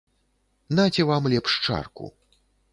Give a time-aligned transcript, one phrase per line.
[0.79, 2.11] Наце вам лепш чарку.